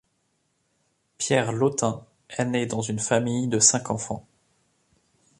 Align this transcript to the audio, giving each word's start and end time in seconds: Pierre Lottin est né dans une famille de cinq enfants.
Pierre 1.19 1.51
Lottin 1.51 2.03
est 2.31 2.45
né 2.45 2.65
dans 2.65 2.81
une 2.81 2.97
famille 2.97 3.47
de 3.47 3.59
cinq 3.59 3.91
enfants. 3.91 4.25